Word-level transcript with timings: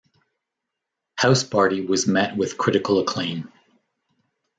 "House 1.19 1.43
Party" 1.43 1.85
was 1.85 2.07
met 2.07 2.35
with 2.35 2.57
critical 2.57 2.97
acclaim. 3.01 3.51